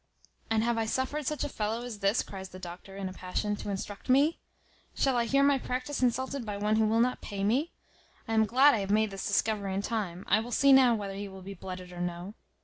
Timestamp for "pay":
7.21-7.43